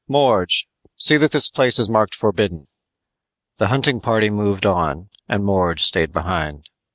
[0.07, 0.67] "Morge!
[0.95, 2.65] See that this place is marked forbidden."
[3.57, 6.69] The hunting party moved on and Morge stayed behind.